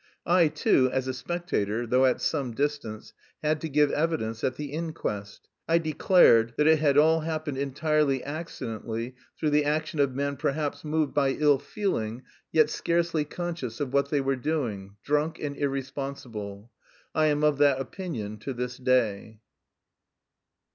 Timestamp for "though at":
1.85-2.21